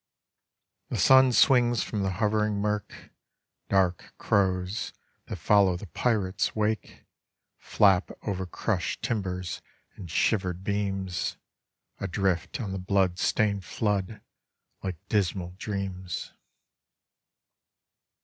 [0.89, 3.11] The sun swings from the hovering murk,
[3.69, 4.93] Dark crows,
[5.27, 7.05] that follow the pirate's wake,
[7.61, 9.61] Plap over crushed timbers
[9.93, 11.37] and shivered beams,
[11.99, 14.21] Adrift on the hlood stained flood
[14.81, 16.33] like dismal dreams.